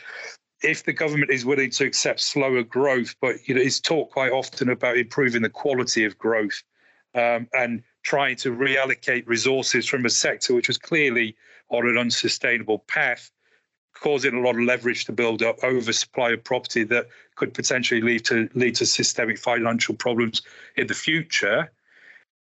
if 0.62 0.84
the 0.84 0.92
government 0.92 1.30
is 1.30 1.44
willing 1.44 1.70
to 1.70 1.84
accept 1.84 2.20
slower 2.20 2.62
growth, 2.62 3.14
but 3.20 3.36
you 3.46 3.54
know, 3.54 3.60
it's 3.60 3.80
talked 3.80 4.12
quite 4.12 4.32
often 4.32 4.68
about 4.70 4.96
improving 4.96 5.42
the 5.42 5.50
quality 5.50 6.04
of 6.04 6.18
growth 6.18 6.62
um, 7.14 7.48
and 7.52 7.82
trying 8.02 8.36
to 8.36 8.54
reallocate 8.54 9.26
resources 9.26 9.86
from 9.86 10.04
a 10.04 10.10
sector 10.10 10.54
which 10.54 10.68
was 10.68 10.78
clearly 10.78 11.36
on 11.68 11.86
an 11.88 11.98
unsustainable 11.98 12.78
path 12.80 13.30
causing 14.00 14.34
a 14.34 14.40
lot 14.40 14.56
of 14.56 14.62
leverage 14.62 15.04
to 15.06 15.12
build 15.12 15.42
up 15.42 15.62
oversupply 15.62 16.30
of 16.30 16.44
property 16.44 16.84
that 16.84 17.08
could 17.34 17.54
potentially 17.54 18.00
lead 18.00 18.24
to 18.24 18.48
lead 18.54 18.74
to 18.76 18.86
systemic 18.86 19.38
financial 19.38 19.94
problems 19.94 20.42
in 20.76 20.86
the 20.86 20.94
future. 20.94 21.70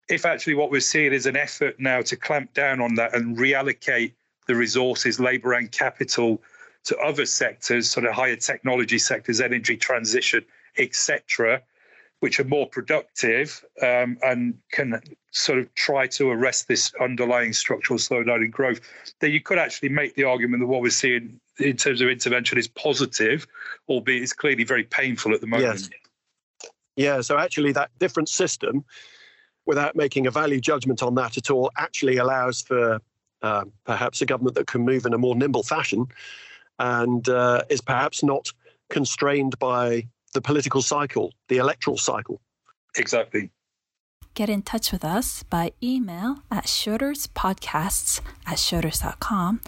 If 0.08 0.24
actually 0.24 0.54
what 0.54 0.70
we're 0.70 0.80
seeing 0.80 1.12
is 1.12 1.26
an 1.26 1.36
effort 1.36 1.80
now 1.80 2.02
to 2.02 2.16
clamp 2.16 2.54
down 2.54 2.80
on 2.80 2.94
that 2.96 3.14
and 3.14 3.36
reallocate 3.36 4.12
the 4.46 4.54
resources, 4.54 5.18
labour 5.18 5.54
and 5.54 5.70
capital 5.70 6.42
to 6.84 6.96
other 6.98 7.26
sectors, 7.26 7.90
sort 7.90 8.06
of 8.06 8.12
higher 8.14 8.36
technology 8.36 8.98
sectors, 8.98 9.40
energy 9.40 9.76
transition, 9.76 10.44
etc., 10.78 11.62
which 12.20 12.40
are 12.40 12.44
more 12.44 12.66
productive 12.66 13.64
um, 13.82 14.16
and 14.22 14.54
can 14.72 15.00
sort 15.32 15.58
of 15.58 15.72
try 15.74 16.06
to 16.06 16.30
arrest 16.30 16.66
this 16.66 16.92
underlying 17.00 17.52
structural 17.52 17.98
slowdown 17.98 18.42
in 18.42 18.50
growth, 18.50 18.80
then 19.20 19.32
you 19.32 19.40
could 19.40 19.58
actually 19.58 19.90
make 19.90 20.14
the 20.14 20.24
argument 20.24 20.60
that 20.60 20.66
what 20.66 20.80
we're 20.80 20.90
seeing 20.90 21.38
in 21.58 21.76
terms 21.76 22.00
of 22.00 22.08
intervention 22.08 22.58
is 22.58 22.68
positive, 22.68 23.46
albeit 23.88 24.22
it's 24.22 24.32
clearly 24.32 24.64
very 24.64 24.84
painful 24.84 25.34
at 25.34 25.40
the 25.40 25.46
moment. 25.46 25.80
Yes. 25.80 25.90
Yeah, 26.96 27.20
so 27.20 27.36
actually, 27.36 27.72
that 27.72 27.90
different 27.98 28.30
system, 28.30 28.84
without 29.66 29.96
making 29.96 30.26
a 30.26 30.30
value 30.30 30.60
judgment 30.60 31.02
on 31.02 31.14
that 31.16 31.36
at 31.36 31.50
all, 31.50 31.70
actually 31.76 32.16
allows 32.16 32.62
for 32.62 32.98
uh, 33.42 33.64
perhaps 33.84 34.22
a 34.22 34.26
government 34.26 34.54
that 34.54 34.66
can 34.66 34.82
move 34.82 35.04
in 35.04 35.12
a 35.12 35.18
more 35.18 35.36
nimble 35.36 35.62
fashion 35.62 36.06
and 36.78 37.28
uh, 37.28 37.62
is 37.68 37.82
perhaps 37.82 38.22
not 38.22 38.50
constrained 38.88 39.58
by 39.58 40.06
the 40.36 40.42
political 40.42 40.82
cycle, 40.82 41.32
the 41.48 41.56
electoral 41.56 41.96
cycle. 41.96 42.40
Exactly. 42.96 43.50
Get 44.34 44.50
in 44.50 44.60
touch 44.60 44.92
with 44.92 45.02
us 45.02 45.42
by 45.44 45.72
email 45.82 46.42
at 46.50 46.66
schroderspodcasts 46.66 48.20
at 48.46 48.58
schroders.com 48.58 49.62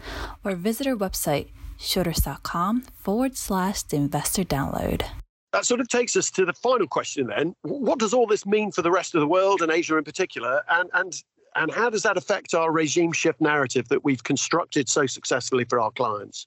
or 0.44 0.54
visit 0.56 0.86
our 0.86 0.94
website, 0.94 1.48
schroders.com 1.78 2.82
forward 3.02 3.34
slash 3.38 3.82
the 3.82 3.96
investor 3.96 4.44
download. 4.44 5.06
That 5.54 5.64
sort 5.64 5.80
of 5.80 5.88
takes 5.88 6.14
us 6.16 6.30
to 6.32 6.44
the 6.44 6.52
final 6.52 6.86
question 6.86 7.28
then. 7.28 7.54
What 7.62 7.98
does 7.98 8.12
all 8.12 8.26
this 8.26 8.44
mean 8.44 8.70
for 8.70 8.82
the 8.82 8.90
rest 8.90 9.14
of 9.14 9.22
the 9.22 9.26
world 9.26 9.62
and 9.62 9.72
Asia 9.72 9.96
in 9.96 10.04
particular? 10.04 10.62
And, 10.68 10.90
and, 10.92 11.14
and 11.54 11.72
how 11.72 11.88
does 11.88 12.02
that 12.02 12.18
affect 12.18 12.52
our 12.52 12.70
regime 12.70 13.12
shift 13.12 13.40
narrative 13.40 13.88
that 13.88 14.04
we've 14.04 14.22
constructed 14.22 14.86
so 14.90 15.06
successfully 15.06 15.64
for 15.64 15.80
our 15.80 15.90
clients? 15.92 16.46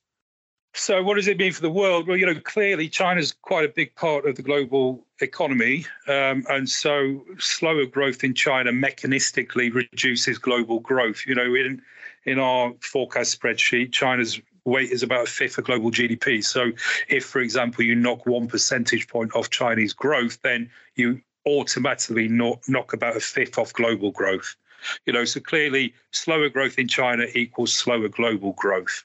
So, 0.73 1.03
what 1.03 1.15
does 1.15 1.27
it 1.27 1.37
mean 1.37 1.51
for 1.51 1.61
the 1.61 1.69
world? 1.69 2.07
Well, 2.07 2.15
you 2.15 2.25
know, 2.25 2.39
clearly 2.39 2.87
China's 2.87 3.33
quite 3.41 3.65
a 3.65 3.69
big 3.69 3.93
part 3.95 4.25
of 4.25 4.37
the 4.37 4.41
global 4.41 5.05
economy. 5.19 5.85
Um, 6.07 6.45
and 6.49 6.69
so, 6.69 7.25
slower 7.39 7.85
growth 7.85 8.23
in 8.23 8.33
China 8.33 8.71
mechanistically 8.71 9.73
reduces 9.73 10.37
global 10.37 10.79
growth. 10.79 11.25
You 11.27 11.35
know, 11.35 11.55
in, 11.55 11.81
in 12.23 12.39
our 12.39 12.73
forecast 12.79 13.37
spreadsheet, 13.39 13.91
China's 13.91 14.39
weight 14.63 14.91
is 14.91 15.03
about 15.03 15.27
a 15.27 15.29
fifth 15.29 15.57
of 15.57 15.65
global 15.65 15.91
GDP. 15.91 16.41
So, 16.41 16.71
if, 17.09 17.25
for 17.25 17.41
example, 17.41 17.83
you 17.83 17.93
knock 17.93 18.25
one 18.25 18.47
percentage 18.47 19.09
point 19.09 19.35
off 19.35 19.49
Chinese 19.49 19.91
growth, 19.91 20.39
then 20.41 20.69
you 20.95 21.21
automatically 21.45 22.29
knock, 22.29 22.61
knock 22.69 22.93
about 22.93 23.17
a 23.17 23.19
fifth 23.19 23.57
off 23.57 23.73
global 23.73 24.11
growth. 24.11 24.55
You 25.05 25.11
know, 25.11 25.25
so 25.25 25.41
clearly, 25.41 25.93
slower 26.11 26.47
growth 26.47 26.79
in 26.79 26.87
China 26.87 27.25
equals 27.35 27.73
slower 27.73 28.07
global 28.07 28.53
growth 28.53 29.03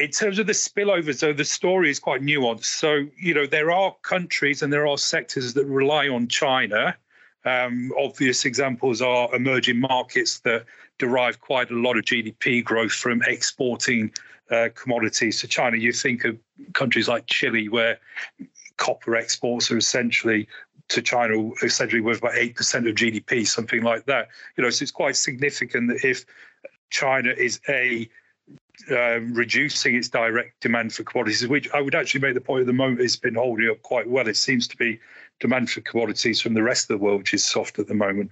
in 0.00 0.10
terms 0.10 0.38
of 0.38 0.46
the 0.46 0.52
spillovers, 0.52 1.20
though, 1.20 1.32
the 1.32 1.44
story 1.44 1.90
is 1.90 1.98
quite 1.98 2.22
nuanced. 2.22 2.64
So, 2.64 3.06
you 3.18 3.34
know, 3.34 3.46
there 3.46 3.70
are 3.70 3.94
countries 4.02 4.62
and 4.62 4.72
there 4.72 4.86
are 4.86 4.96
sectors 4.96 5.54
that 5.54 5.66
rely 5.66 6.08
on 6.08 6.26
China. 6.26 6.96
Um, 7.44 7.92
obvious 7.98 8.44
examples 8.44 9.02
are 9.02 9.34
emerging 9.34 9.78
markets 9.80 10.40
that 10.40 10.64
derive 10.98 11.40
quite 11.40 11.70
a 11.70 11.74
lot 11.74 11.96
of 11.96 12.04
GDP 12.04 12.64
growth 12.64 12.92
from 12.92 13.22
exporting 13.26 14.10
uh, 14.50 14.68
commodities 14.74 15.40
to 15.40 15.48
China. 15.48 15.76
You 15.76 15.92
think 15.92 16.24
of 16.24 16.38
countries 16.72 17.08
like 17.08 17.26
Chile, 17.26 17.68
where 17.68 17.98
copper 18.78 19.16
exports 19.16 19.70
are 19.70 19.76
essentially 19.76 20.48
to 20.88 21.00
China 21.00 21.50
essentially 21.62 22.00
worth 22.00 22.18
about 22.18 22.34
eight 22.34 22.56
percent 22.56 22.88
of 22.88 22.94
GDP, 22.94 23.46
something 23.46 23.82
like 23.82 24.06
that. 24.06 24.28
You 24.56 24.64
know, 24.64 24.70
so 24.70 24.82
it's 24.82 24.90
quite 24.90 25.16
significant 25.16 25.88
that 25.88 26.04
if 26.04 26.24
China 26.90 27.30
is 27.30 27.60
a 27.68 28.08
um, 28.90 29.32
reducing 29.34 29.94
its 29.94 30.08
direct 30.08 30.60
demand 30.60 30.92
for 30.92 31.04
commodities, 31.04 31.46
which 31.46 31.70
I 31.72 31.80
would 31.80 31.94
actually 31.94 32.20
make 32.20 32.34
the 32.34 32.40
point 32.40 32.62
at 32.62 32.66
the 32.66 32.72
moment 32.72 33.00
has 33.00 33.16
been 33.16 33.34
holding 33.34 33.68
up 33.70 33.82
quite 33.82 34.08
well. 34.08 34.28
It 34.28 34.36
seems 34.36 34.66
to 34.68 34.76
be 34.76 34.98
demand 35.40 35.70
for 35.70 35.80
commodities 35.80 36.40
from 36.40 36.54
the 36.54 36.62
rest 36.62 36.90
of 36.90 36.98
the 36.98 37.04
world, 37.04 37.20
which 37.20 37.34
is 37.34 37.44
soft 37.44 37.78
at 37.78 37.88
the 37.88 37.94
moment. 37.94 38.30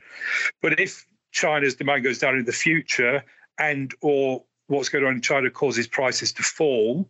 But 0.63 0.79
if 0.79 1.07
China's 1.33 1.75
demand 1.75 2.05
goes 2.05 2.19
down 2.19 2.37
in 2.37 2.45
the 2.45 2.53
future, 2.53 3.25
and 3.59 3.93
or 4.01 4.45
what's 4.69 4.89
going 4.89 5.05
on 5.05 5.15
in 5.15 5.21
China 5.21 5.51
causes 5.51 5.87
prices 5.87 6.33
to 6.33 6.43
fall, 6.43 7.09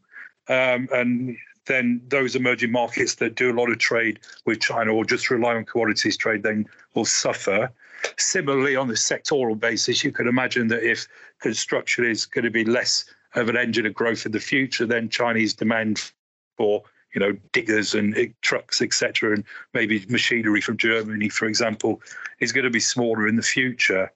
um, 0.48 0.88
and 0.92 1.36
then 1.66 2.00
those 2.08 2.34
emerging 2.34 2.72
markets 2.72 3.16
that 3.16 3.34
do 3.34 3.52
a 3.52 3.58
lot 3.58 3.70
of 3.70 3.78
trade 3.78 4.18
with 4.46 4.60
China 4.60 4.92
or 4.94 5.04
just 5.04 5.30
rely 5.30 5.54
on 5.54 5.64
commodities 5.64 6.16
trade 6.16 6.42
then 6.42 6.66
will 6.94 7.04
suffer. 7.04 7.70
Similarly, 8.16 8.74
on 8.74 8.88
the 8.88 8.94
sectoral 8.94 9.58
basis, 9.58 10.02
you 10.02 10.10
could 10.10 10.26
imagine 10.26 10.68
that 10.68 10.82
if 10.82 11.06
construction 11.40 12.04
is 12.04 12.26
going 12.26 12.44
to 12.44 12.50
be 12.50 12.64
less 12.64 13.04
of 13.34 13.48
an 13.48 13.56
engine 13.56 13.86
of 13.86 13.94
growth 13.94 14.26
in 14.26 14.32
the 14.32 14.40
future, 14.40 14.86
then 14.86 15.08
Chinese 15.08 15.54
demand 15.54 16.10
for 16.56 16.82
you 17.14 17.20
know 17.20 17.36
diggers 17.52 17.94
and 17.94 18.16
eh, 18.16 18.28
trucks, 18.42 18.82
etc., 18.82 19.34
and 19.34 19.44
maybe 19.74 20.04
machinery 20.08 20.60
from 20.60 20.76
Germany, 20.76 21.28
for 21.28 21.46
example, 21.46 22.00
is 22.40 22.52
going 22.52 22.64
to 22.64 22.70
be 22.70 22.80
smaller 22.80 23.26
in 23.26 23.36
the 23.36 23.42
future. 23.42 24.12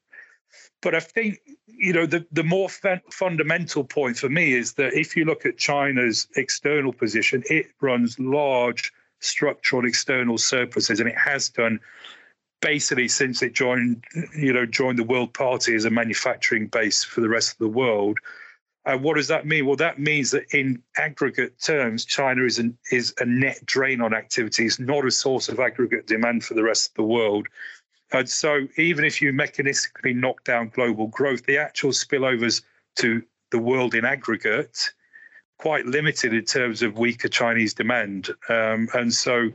But 0.82 0.94
I 0.94 1.00
think 1.00 1.40
you 1.66 1.92
know 1.92 2.06
the 2.06 2.26
the 2.32 2.44
more 2.44 2.68
fundamental 2.68 3.84
point 3.84 4.18
for 4.18 4.28
me 4.28 4.54
is 4.54 4.74
that 4.74 4.92
if 4.94 5.16
you 5.16 5.24
look 5.24 5.46
at 5.46 5.56
China's 5.56 6.28
external 6.36 6.92
position, 6.92 7.42
it 7.48 7.66
runs 7.80 8.18
large 8.18 8.92
structural 9.20 9.86
external 9.86 10.38
surpluses, 10.38 11.00
and 11.00 11.08
it 11.08 11.18
has 11.18 11.48
done 11.48 11.80
basically 12.60 13.08
since 13.08 13.42
it 13.42 13.54
joined 13.54 14.04
you 14.36 14.52
know 14.52 14.66
joined 14.66 14.98
the 14.98 15.04
World 15.04 15.32
Party 15.32 15.74
as 15.74 15.84
a 15.84 15.90
manufacturing 15.90 16.66
base 16.66 17.02
for 17.02 17.20
the 17.20 17.28
rest 17.28 17.52
of 17.52 17.58
the 17.58 17.68
world. 17.68 18.18
Uh, 18.84 18.96
what 18.98 19.14
does 19.14 19.28
that 19.28 19.46
mean? 19.46 19.66
Well, 19.66 19.76
that 19.76 20.00
means 20.00 20.32
that 20.32 20.52
in 20.52 20.82
aggregate 20.96 21.60
terms, 21.60 22.04
China 22.04 22.44
is, 22.44 22.58
an, 22.58 22.76
is 22.90 23.14
a 23.18 23.24
net 23.24 23.64
drain 23.64 24.00
on 24.00 24.12
activities, 24.12 24.80
not 24.80 25.06
a 25.06 25.10
source 25.10 25.48
of 25.48 25.60
aggregate 25.60 26.06
demand 26.06 26.44
for 26.44 26.54
the 26.54 26.64
rest 26.64 26.90
of 26.90 26.94
the 26.94 27.04
world. 27.04 27.46
And 28.12 28.28
so, 28.28 28.66
even 28.76 29.04
if 29.04 29.22
you 29.22 29.32
mechanistically 29.32 30.14
knock 30.14 30.44
down 30.44 30.70
global 30.74 31.06
growth, 31.06 31.46
the 31.46 31.58
actual 31.58 31.90
spillovers 31.90 32.62
to 32.96 33.22
the 33.50 33.58
world 33.58 33.94
in 33.94 34.04
aggregate 34.04 34.92
quite 35.58 35.86
limited 35.86 36.34
in 36.34 36.44
terms 36.44 36.82
of 36.82 36.98
weaker 36.98 37.28
Chinese 37.28 37.72
demand. 37.72 38.30
Um, 38.48 38.88
and 38.94 39.14
so, 39.14 39.50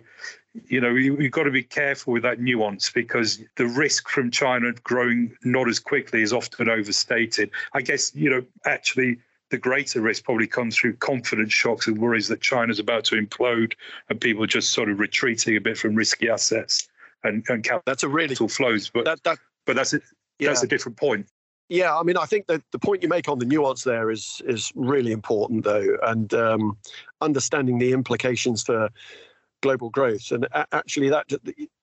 you 0.67 0.81
know, 0.81 0.89
you, 0.89 1.15
have 1.17 1.31
got 1.31 1.43
to 1.43 1.51
be 1.51 1.63
careful 1.63 2.13
with 2.13 2.23
that 2.23 2.39
nuance 2.39 2.89
because 2.89 3.39
the 3.55 3.67
risk 3.67 4.09
from 4.09 4.31
China 4.31 4.71
growing 4.83 5.35
not 5.43 5.67
as 5.67 5.79
quickly 5.79 6.21
is 6.21 6.33
often 6.33 6.69
overstated. 6.69 7.49
I 7.73 7.81
guess, 7.81 8.13
you 8.15 8.29
know, 8.29 8.43
actually 8.65 9.17
the 9.49 9.57
greater 9.57 10.01
risk 10.01 10.25
probably 10.25 10.47
comes 10.47 10.75
through 10.75 10.93
confidence 10.97 11.53
shocks 11.53 11.87
and 11.87 11.97
worries 11.97 12.27
that 12.27 12.41
China's 12.41 12.79
about 12.79 13.05
to 13.05 13.15
implode 13.15 13.73
and 14.09 14.19
people 14.19 14.45
just 14.45 14.73
sort 14.73 14.89
of 14.89 14.99
retreating 14.99 15.55
a 15.55 15.61
bit 15.61 15.77
from 15.77 15.95
risky 15.95 16.29
assets 16.29 16.89
and, 17.23 17.45
and 17.47 17.63
capital 17.63 17.83
that's 17.85 18.03
a 18.03 18.09
really 18.09 18.35
flows. 18.35 18.89
But 18.89 19.05
that, 19.05 19.23
that 19.23 19.37
but 19.65 19.75
that's 19.75 19.93
a, 19.93 19.99
yeah. 20.39 20.49
that's 20.49 20.63
a 20.63 20.67
different 20.67 20.97
point. 20.97 21.27
Yeah, 21.69 21.97
I 21.97 22.03
mean, 22.03 22.15
I 22.15 22.25
think 22.25 22.47
that 22.47 22.61
the 22.71 22.79
point 22.79 23.03
you 23.03 23.09
make 23.09 23.27
on 23.27 23.39
the 23.39 23.45
nuance 23.45 23.83
there 23.83 24.09
is 24.09 24.41
is 24.45 24.71
really 24.75 25.11
important, 25.11 25.65
though, 25.65 25.97
and 26.03 26.33
um, 26.33 26.77
understanding 27.19 27.77
the 27.77 27.91
implications 27.91 28.63
for 28.63 28.89
global 29.61 29.89
growth. 29.89 30.31
And 30.31 30.47
actually, 30.71 31.09
that 31.09 31.31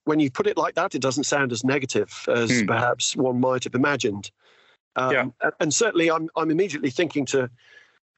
when 0.04 0.20
you 0.20 0.30
put 0.30 0.46
it 0.46 0.56
like 0.56 0.74
that, 0.74 0.94
it 0.94 1.02
doesn't 1.02 1.24
sound 1.24 1.52
as 1.52 1.64
negative 1.64 2.24
as 2.28 2.60
hmm. 2.60 2.66
perhaps 2.66 3.16
one 3.16 3.40
might 3.40 3.64
have 3.64 3.74
imagined. 3.74 4.30
Um, 4.96 5.12
yeah. 5.12 5.50
And 5.60 5.72
certainly, 5.72 6.10
I'm 6.10 6.28
I'm 6.36 6.50
immediately 6.50 6.90
thinking 6.90 7.26
to 7.26 7.50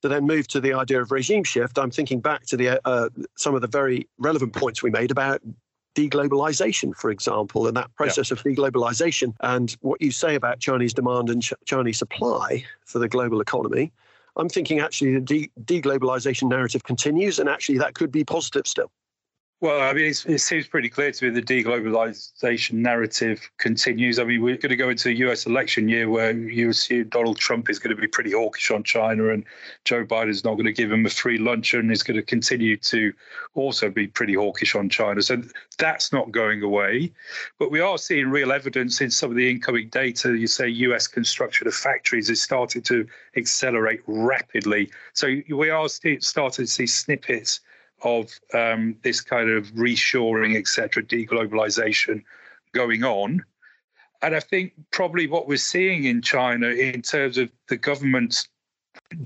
to 0.03 0.09
then 0.09 0.27
move 0.27 0.47
to 0.49 0.61
the 0.61 0.75
idea 0.75 1.01
of 1.01 1.11
regime 1.11 1.45
shift. 1.45 1.79
I'm 1.79 1.91
thinking 1.91 2.21
back 2.21 2.45
to 2.47 2.57
the 2.57 2.81
uh, 2.87 3.09
some 3.37 3.55
of 3.55 3.63
the 3.63 3.69
very 3.69 4.09
relevant 4.19 4.53
points 4.53 4.83
we 4.83 4.91
made 4.91 5.11
about 5.11 5.41
deglobalization, 5.97 6.95
for 6.95 7.11
example, 7.11 7.67
and 7.67 7.77
that 7.77 7.93
process 7.95 8.31
yeah. 8.31 8.35
of 8.37 8.43
deglobalization 8.43 9.35
and 9.41 9.77
what 9.81 10.01
you 10.03 10.11
say 10.11 10.35
about 10.35 10.61
Chinese 10.61 10.93
demand 10.93 11.31
and 11.31 11.43
ch- 11.43 11.55
Chinese 11.65 11.99
supply 11.99 12.63
for 12.85 12.99
the 12.99 13.09
global 13.09 13.41
economy. 13.41 13.91
I'm 14.37 14.51
thinking 14.51 14.81
actually 14.81 15.15
the 15.15 15.21
de- 15.21 15.51
deglobalization 15.65 16.51
narrative 16.51 16.85
continues, 16.85 17.39
and 17.39 17.49
actually 17.49 17.79
that 17.79 17.95
could 17.95 18.13
be 18.13 18.25
positive 18.25 18.67
still. 18.67 18.91
Well, 19.63 19.81
I 19.81 19.95
mean, 19.95 20.05
it 20.05 20.41
seems 20.41 20.67
pretty 20.67 20.91
clear 20.91 21.11
to 21.11 21.25
me 21.25 21.31
the 21.31 21.41
deglobalization 21.41 22.75
narrative 22.75 23.51
continues. 23.57 24.19
I 24.19 24.25
mean, 24.25 24.43
we're 24.43 24.59
going 24.59 24.69
to 24.69 24.77
go 24.77 24.91
into 24.91 25.09
a 25.09 25.13
US 25.13 25.47
election 25.47 25.89
year 25.89 26.11
where 26.11 26.33
you 26.33 26.69
assume 26.69 27.09
Donald 27.09 27.39
Trump 27.39 27.71
is 27.71 27.79
going 27.79 27.97
to 27.97 28.01
be 28.01 28.07
pretty 28.07 28.33
hawkish 28.33 28.71
on 28.71 28.83
China 28.85 29.31
and 29.31 29.45
Joe 29.87 30.05
Biden's 30.05 30.45
not 30.45 30.57
going 30.57 30.67
to 30.67 30.75
give 30.75 30.93
him 30.93 31.07
a 31.07 31.09
free 31.09 31.39
lunch 31.39 31.73
and 31.73 31.91
is 31.91 32.03
going 32.03 32.19
to 32.19 32.23
continue 32.23 32.77
to 32.77 33.15
also 33.55 33.89
be 33.89 34.07
pretty 34.07 34.35
hawkish 34.35 34.75
on 34.75 34.91
China. 34.91 35.23
So 35.23 35.43
that's 35.79 36.13
not 36.13 36.33
going 36.33 36.63
away. 36.63 37.11
But 37.59 37.71
we 37.71 37.81
are 37.81 37.97
seeing 37.97 38.29
real 38.29 38.53
evidence 38.53 39.01
in 39.01 39.11
some 39.11 39.31
of 39.31 39.37
the 39.39 39.51
incoming 39.51 39.89
data. 39.89 40.37
You 40.37 40.49
say 40.49 40.69
US 40.69 41.09
construction 41.09 41.67
of 41.67 41.75
factories 41.75 42.29
is 42.29 42.43
starting 42.43 42.83
to 42.83 43.09
accelerate 43.39 44.03
rapidly. 44.07 44.91
So 45.15 45.35
we 45.49 45.71
are 45.71 45.89
starting 45.89 46.67
to 46.67 46.71
see 46.71 46.87
snippets 46.87 47.61
of 48.03 48.39
um, 48.55 48.97
this 49.03 49.21
kind 49.21 49.51
of 49.51 49.67
reshoring, 49.73 50.57
etc., 50.57 51.03
deglobalization 51.03 52.23
going 52.73 53.05
on. 53.05 53.45
And 54.23 54.35
I 54.35 54.41
think 54.41 54.73
probably 54.91 55.27
what 55.27 55.49
we're 55.49 55.57
seeing 55.57 56.05
in 56.05 56.23
China 56.23 56.69
in 56.69 57.03
terms 57.03 57.39
of 57.39 57.51
the 57.69 57.77
government's 57.77 58.49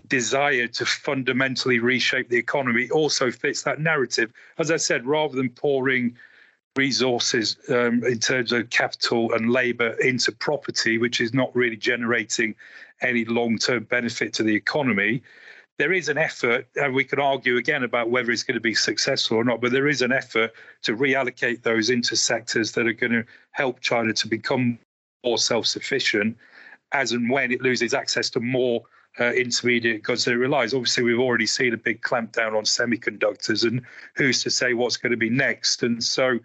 desire 0.09 0.67
to 0.67 0.85
fundamentally 0.85 1.79
reshape 1.79 2.29
the 2.29 2.37
economy 2.37 2.91
also 2.91 3.31
fits 3.31 3.63
that 3.63 3.81
narrative. 3.81 4.33
As 4.59 4.71
I 4.71 4.77
said, 4.77 5.07
rather 5.07 5.37
than 5.37 5.51
pouring 5.51 6.17
resources 6.77 7.57
um, 7.69 8.05
in 8.05 8.19
terms 8.19 8.53
of 8.53 8.71
capital 8.71 9.33
and 9.33 9.51
labour 9.51 9.91
into 10.01 10.33
property, 10.33 10.99
which 10.99 11.21
is 11.21 11.35
not 11.35 11.55
really 11.55 11.77
generating 11.77 12.55
any 13.03 13.25
long 13.25 13.59
term 13.59 13.85
benefit 13.85 14.33
to 14.35 14.43
the 14.43 14.55
economy. 14.55 15.23
There 15.81 15.95
is 15.95 16.11
an 16.11 16.19
effort, 16.19 16.67
and 16.77 16.95
we 16.95 17.05
can 17.05 17.19
argue 17.19 17.57
again 17.57 17.85
about 17.85 18.11
whether 18.11 18.31
it's 18.31 18.43
going 18.43 18.57
to 18.57 18.61
be 18.61 18.75
successful 18.75 19.39
or 19.39 19.45
not, 19.45 19.63
but 19.63 19.73
there 19.73 19.89
is 19.89 20.03
an 20.03 20.13
effort 20.13 20.53
to 20.83 20.95
reallocate 20.95 21.63
those 21.63 21.89
into 21.89 22.17
sectors 22.17 22.73
that 22.73 22.87
are 22.87 22.93
going 22.93 23.13
to 23.13 23.25
help 23.53 23.81
China 23.81 24.13
to 24.13 24.29
become 24.29 24.79
more 25.25 25.39
self 25.39 25.67
sufficient 25.67 26.37
as 26.93 27.13
and 27.13 27.31
when 27.31 27.51
it 27.51 27.63
loses 27.63 27.95
access 27.95 28.29
to 28.29 28.41
more 28.41 28.83
uh, 29.21 29.33
intermediate 29.33 30.03
goods 30.03 30.27
that 30.27 30.33
it 30.33 30.37
relies. 30.37 30.75
Obviously, 30.75 31.03
we've 31.03 31.19
already 31.19 31.47
seen 31.47 31.73
a 31.73 31.79
big 31.79 32.03
clampdown 32.03 32.55
on 32.55 32.65
semiconductors, 32.65 33.67
and 33.67 33.81
who's 34.17 34.43
to 34.43 34.51
say 34.51 34.75
what's 34.75 34.99
going 34.99 35.13
to 35.13 35.17
be 35.17 35.31
next? 35.31 35.83
And 35.83 36.05
so, 36.05 36.39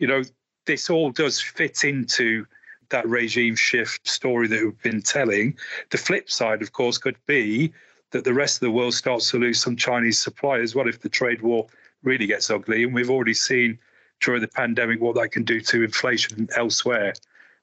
you 0.00 0.08
know, 0.08 0.24
this 0.66 0.90
all 0.90 1.12
does 1.12 1.40
fit 1.40 1.84
into 1.84 2.44
that 2.88 3.08
regime 3.08 3.54
shift 3.54 4.08
story 4.08 4.48
that 4.48 4.64
we've 4.64 4.82
been 4.82 5.00
telling. 5.00 5.56
The 5.90 5.98
flip 5.98 6.28
side, 6.28 6.60
of 6.60 6.72
course, 6.72 6.98
could 6.98 7.18
be 7.26 7.72
that 8.10 8.24
the 8.24 8.34
rest 8.34 8.56
of 8.56 8.60
the 8.60 8.70
world 8.70 8.94
starts 8.94 9.30
to 9.30 9.38
lose 9.38 9.60
some 9.60 9.76
Chinese 9.76 10.18
supply 10.18 10.58
as 10.58 10.74
well 10.74 10.88
if 10.88 11.00
the 11.00 11.08
trade 11.08 11.42
war 11.42 11.66
really 12.02 12.26
gets 12.26 12.50
ugly. 12.50 12.84
And 12.84 12.94
we've 12.94 13.10
already 13.10 13.34
seen 13.34 13.78
during 14.20 14.40
the 14.40 14.48
pandemic 14.48 15.00
what 15.00 15.14
that 15.16 15.30
can 15.30 15.44
do 15.44 15.60
to 15.60 15.84
inflation 15.84 16.48
elsewhere. 16.56 17.14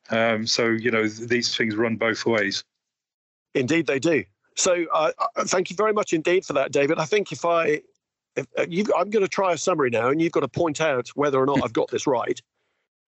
Um, 0.09 0.47
so, 0.47 0.69
you 0.69 0.91
know, 0.91 1.07
these 1.07 1.55
things 1.55 1.75
run 1.75 1.97
both 1.97 2.25
ways. 2.25 2.63
Indeed, 3.53 3.87
they 3.87 3.99
do. 3.99 4.23
So, 4.55 4.85
uh, 4.93 5.11
uh 5.35 5.45
thank 5.45 5.69
you 5.69 5.75
very 5.75 5.93
much 5.93 6.13
indeed 6.13 6.45
for 6.45 6.53
that, 6.53 6.71
David. 6.71 6.97
I 6.97 7.05
think 7.05 7.31
if 7.31 7.45
I, 7.45 7.81
if, 8.35 8.47
uh, 8.57 8.93
I'm 8.97 9.09
going 9.09 9.23
to 9.23 9.27
try 9.27 9.53
a 9.53 9.57
summary 9.57 9.89
now, 9.89 10.09
and 10.09 10.21
you've 10.21 10.31
got 10.31 10.41
to 10.41 10.47
point 10.47 10.81
out 10.81 11.09
whether 11.09 11.39
or 11.39 11.45
not 11.45 11.63
I've 11.63 11.73
got 11.73 11.89
this 11.89 12.07
right. 12.07 12.39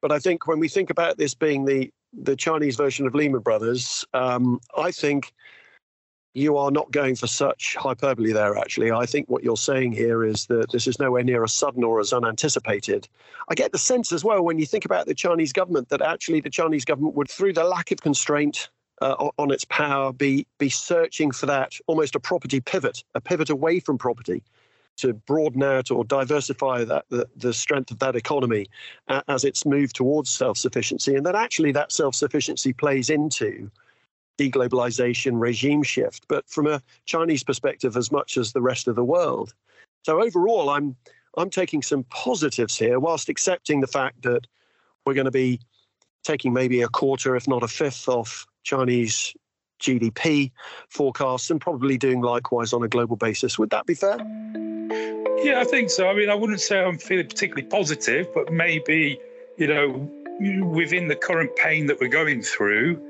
But 0.01 0.13
I 0.13 0.19
think 0.19 0.47
when 0.47 0.59
we 0.59 0.69
think 0.69 0.89
about 0.89 1.17
this 1.17 1.33
being 1.33 1.65
the 1.65 1.91
the 2.13 2.37
Chinese 2.37 2.77
version 2.77 3.05
of 3.05 3.13
Lehman 3.13 3.41
Brothers, 3.41 4.05
um, 4.13 4.61
I 4.77 4.91
think 4.91 5.33
you 6.33 6.57
are 6.57 6.71
not 6.71 6.91
going 6.91 7.15
for 7.15 7.27
such 7.27 7.75
hyperbole 7.75 8.31
there, 8.31 8.57
actually. 8.57 8.91
I 8.91 9.05
think 9.05 9.29
what 9.29 9.43
you're 9.43 9.57
saying 9.57 9.93
here 9.93 10.23
is 10.23 10.45
that 10.45 10.71
this 10.71 10.85
is 10.85 10.99
nowhere 10.99 11.23
near 11.23 11.43
as 11.43 11.53
sudden 11.53 11.83
or 11.83 11.99
as 11.99 12.13
unanticipated. 12.13 13.07
I 13.49 13.55
get 13.55 13.71
the 13.71 13.79
sense 13.79 14.11
as 14.11 14.23
well 14.23 14.43
when 14.43 14.59
you 14.59 14.65
think 14.65 14.85
about 14.85 15.07
the 15.07 15.15
Chinese 15.15 15.53
government 15.53 15.89
that 15.89 16.01
actually 16.01 16.41
the 16.41 16.49
Chinese 16.49 16.85
government 16.85 17.15
would, 17.15 17.29
through 17.29 17.53
the 17.53 17.63
lack 17.63 17.91
of 17.91 18.01
constraint 18.01 18.69
uh, 19.01 19.29
on 19.37 19.51
its 19.51 19.65
power, 19.65 20.13
be, 20.13 20.45
be 20.59 20.69
searching 20.69 21.31
for 21.31 21.47
that 21.47 21.73
almost 21.87 22.15
a 22.15 22.19
property 22.19 22.59
pivot, 22.59 23.03
a 23.15 23.21
pivot 23.21 23.49
away 23.49 23.79
from 23.79 23.97
property 23.97 24.43
to 24.97 25.13
broaden 25.13 25.63
out 25.63 25.89
or 25.89 26.03
diversify 26.03 26.83
that 26.83 27.05
the, 27.09 27.27
the 27.37 27.53
strength 27.53 27.89
of 27.89 27.99
that 27.99 28.15
economy 28.15 28.67
uh, 29.07 29.21
as 29.29 29.45
it's 29.45 29.65
moved 29.65 29.95
towards 29.95 30.29
self-sufficiency 30.29 31.15
and 31.15 31.25
that 31.25 31.35
actually 31.35 31.71
that 31.71 31.91
self-sufficiency 31.91 32.73
plays 32.73 33.09
into 33.09 33.71
deglobalization 34.39 35.39
regime 35.39 35.83
shift. 35.83 36.25
But 36.27 36.49
from 36.49 36.67
a 36.67 36.81
chinese 37.05 37.43
perspective 37.43 37.97
as 37.97 38.11
much 38.11 38.37
as 38.37 38.53
the 38.53 38.61
rest 38.61 38.87
of 38.87 38.95
the 38.95 39.03
world. 39.03 39.53
So 40.03 40.21
overall 40.23 40.69
i'm 40.69 40.95
i'm 41.37 41.49
taking 41.49 41.81
some 41.81 42.03
positives 42.05 42.77
here 42.77 42.99
whilst 42.99 43.29
accepting 43.29 43.81
the 43.81 43.87
fact 43.87 44.23
that 44.23 44.47
we're 45.05 45.13
going 45.13 45.25
to 45.25 45.31
be 45.31 45.59
taking 46.23 46.53
maybe 46.53 46.81
a 46.81 46.87
quarter 46.87 47.35
if 47.35 47.47
not 47.47 47.63
a 47.63 47.67
fifth 47.67 48.07
off 48.07 48.45
chinese 48.63 49.33
gdp 49.79 50.51
forecasts 50.89 51.49
and 51.49 51.59
probably 51.61 51.97
doing 51.97 52.21
likewise 52.21 52.73
on 52.73 52.83
a 52.83 52.87
global 52.87 53.15
basis. 53.15 53.57
Would 53.57 53.71
that 53.71 53.85
be 53.85 53.93
fair? 53.93 54.17
Yeah, 55.41 55.61
I 55.61 55.63
think 55.63 55.89
so. 55.89 56.09
I 56.09 56.13
mean, 56.13 56.29
I 56.29 56.35
wouldn't 56.35 56.59
say 56.59 56.83
I'm 56.83 56.97
feeling 56.97 57.27
particularly 57.27 57.67
positive, 57.67 58.27
but 58.33 58.51
maybe, 58.51 59.17
you 59.57 59.67
know, 59.67 60.09
within 60.65 61.07
the 61.07 61.15
current 61.15 61.55
pain 61.55 61.85
that 61.87 61.99
we're 61.99 62.09
going 62.09 62.41
through, 62.41 63.01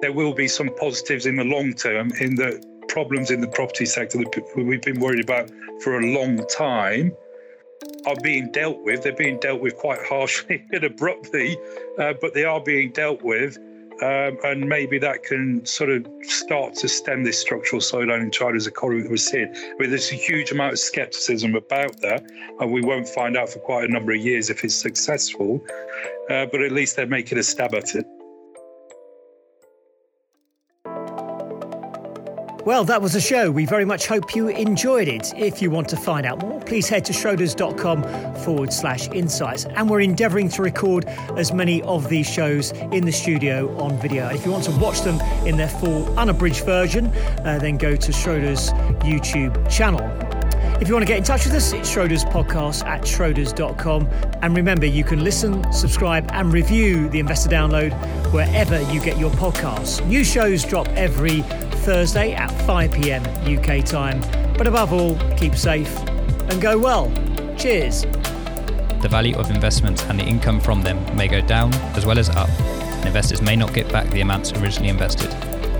there 0.00 0.12
will 0.12 0.32
be 0.32 0.48
some 0.48 0.70
positives 0.80 1.26
in 1.26 1.36
the 1.36 1.44
long 1.44 1.72
term 1.72 2.10
in 2.20 2.34
the 2.34 2.62
problems 2.88 3.30
in 3.30 3.40
the 3.40 3.48
property 3.48 3.86
sector 3.86 4.18
that 4.18 4.52
we've 4.56 4.82
been 4.82 5.00
worried 5.00 5.22
about 5.22 5.50
for 5.82 5.98
a 5.98 6.06
long 6.06 6.44
time 6.48 7.12
are 8.06 8.16
being 8.22 8.50
dealt 8.50 8.82
with. 8.82 9.02
They're 9.02 9.12
being 9.12 9.38
dealt 9.38 9.60
with 9.60 9.76
quite 9.76 10.00
harshly 10.04 10.64
and 10.72 10.84
abruptly, 10.84 11.56
uh, 11.98 12.14
but 12.20 12.34
they 12.34 12.44
are 12.44 12.60
being 12.60 12.92
dealt 12.92 13.22
with. 13.22 13.58
Um, 14.00 14.38
and 14.44 14.68
maybe 14.68 14.98
that 15.00 15.24
can 15.24 15.66
sort 15.66 15.90
of 15.90 16.06
start 16.22 16.74
to 16.76 16.88
stem 16.88 17.24
this 17.24 17.40
structural 17.40 17.82
slowdown 17.82 18.22
in 18.22 18.30
China's 18.30 18.68
economy 18.68 19.02
that 19.02 19.10
we're 19.10 19.16
seeing. 19.16 19.52
Mean, 19.80 19.90
there's 19.90 20.12
a 20.12 20.14
huge 20.14 20.52
amount 20.52 20.74
of 20.74 20.78
skepticism 20.78 21.56
about 21.56 22.00
that, 22.02 22.22
and 22.60 22.72
we 22.72 22.80
won't 22.80 23.08
find 23.08 23.36
out 23.36 23.48
for 23.48 23.58
quite 23.58 23.88
a 23.88 23.92
number 23.92 24.12
of 24.12 24.18
years 24.18 24.50
if 24.50 24.62
it's 24.62 24.76
successful. 24.76 25.60
Uh, 26.30 26.46
but 26.46 26.62
at 26.62 26.70
least 26.70 26.94
they're 26.94 27.06
making 27.06 27.38
a 27.38 27.42
stab 27.42 27.74
at 27.74 27.96
it. 27.96 28.06
Well, 32.64 32.84
that 32.84 33.00
was 33.00 33.12
the 33.12 33.20
show. 33.20 33.50
We 33.50 33.66
very 33.66 33.84
much 33.84 34.06
hope 34.06 34.34
you 34.34 34.48
enjoyed 34.48 35.08
it. 35.08 35.32
If 35.36 35.62
you 35.62 35.70
want 35.70 35.88
to 35.90 35.96
find 35.96 36.26
out 36.26 36.40
more, 36.40 36.60
please 36.60 36.88
head 36.88 37.04
to 37.06 37.12
schroders.com 37.12 38.34
forward 38.36 38.72
slash 38.72 39.08
insights. 39.08 39.64
And 39.64 39.88
we're 39.88 40.00
endeavouring 40.00 40.48
to 40.50 40.62
record 40.62 41.06
as 41.36 41.52
many 41.52 41.82
of 41.82 42.08
these 42.08 42.28
shows 42.28 42.72
in 42.92 43.04
the 43.06 43.12
studio 43.12 43.74
on 43.78 43.98
video. 43.98 44.28
If 44.28 44.44
you 44.44 44.52
want 44.52 44.64
to 44.64 44.72
watch 44.72 45.00
them 45.00 45.20
in 45.46 45.56
their 45.56 45.68
full 45.68 46.18
unabridged 46.18 46.64
version, 46.64 47.06
uh, 47.06 47.58
then 47.60 47.78
go 47.78 47.96
to 47.96 48.12
Schroders 48.12 48.70
YouTube 49.00 49.70
channel. 49.70 50.37
If 50.80 50.86
you 50.86 50.94
want 50.94 51.04
to 51.04 51.08
get 51.08 51.18
in 51.18 51.24
touch 51.24 51.44
with 51.44 51.54
us, 51.54 51.72
it's 51.72 51.92
Schroders 51.92 52.24
Podcast 52.30 52.84
at 52.84 53.02
Schroders.com. 53.02 54.08
And 54.42 54.54
remember, 54.54 54.86
you 54.86 55.02
can 55.02 55.24
listen, 55.24 55.72
subscribe, 55.72 56.30
and 56.32 56.52
review 56.52 57.08
the 57.08 57.18
Investor 57.18 57.48
Download 57.48 57.92
wherever 58.32 58.80
you 58.92 59.00
get 59.00 59.18
your 59.18 59.30
podcasts. 59.32 60.06
New 60.06 60.22
shows 60.22 60.64
drop 60.64 60.86
every 60.90 61.42
Thursday 61.82 62.32
at 62.32 62.48
5 62.64 62.92
pm 62.92 63.24
UK 63.44 63.84
time. 63.84 64.20
But 64.56 64.68
above 64.68 64.92
all, 64.92 65.18
keep 65.36 65.56
safe 65.56 65.92
and 66.48 66.62
go 66.62 66.78
well. 66.78 67.10
Cheers. 67.58 68.02
The 69.02 69.08
value 69.10 69.36
of 69.36 69.50
investments 69.50 70.04
and 70.04 70.20
the 70.20 70.24
income 70.24 70.60
from 70.60 70.82
them 70.82 71.04
may 71.16 71.26
go 71.26 71.40
down 71.40 71.74
as 71.96 72.06
well 72.06 72.20
as 72.20 72.28
up, 72.30 72.48
investors 73.04 73.42
may 73.42 73.56
not 73.56 73.74
get 73.74 73.90
back 73.90 74.08
the 74.10 74.20
amounts 74.20 74.52
originally 74.52 74.90
invested. 74.90 75.30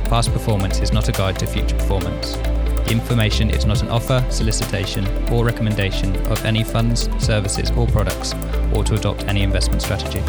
Past 0.09 0.33
performance 0.33 0.81
is 0.81 0.93
not 0.93 1.09
a 1.09 1.13
guide 1.13 1.39
to 1.39 1.47
future 1.47 1.77
performance. 1.77 2.37
Information 2.91 3.51
is 3.51 3.67
not 3.67 3.83
an 3.83 3.89
offer, 3.91 4.25
solicitation, 4.31 5.07
or 5.31 5.45
recommendation 5.45 6.17
of 6.29 6.43
any 6.47 6.65
funds, 6.65 7.11
services, 7.23 7.71
or 7.73 7.87
products, 7.87 8.33
or 8.73 8.83
to 8.83 8.95
adopt 8.95 9.25
any 9.25 9.43
investment 9.43 9.83
strategy. 9.83 10.23